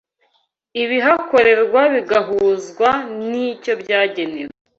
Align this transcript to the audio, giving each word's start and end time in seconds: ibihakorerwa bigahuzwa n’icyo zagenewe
ibihakorerwa 0.83 1.81
bigahuzwa 1.93 2.89
n’icyo 3.29 3.73
zagenewe 3.85 4.53